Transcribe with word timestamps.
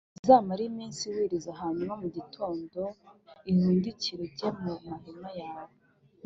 Uzamare 0.17 0.61
iminsi 0.71 1.01
wiyiririza 1.11 1.51
hanyuma 1.61 1.93
mu 2.01 2.07
gitondo 2.15 2.79
uhindukire 3.49 4.19
ujye 4.27 4.49
mu 4.61 4.73
mahema 4.89 5.29
yawe 5.41 5.75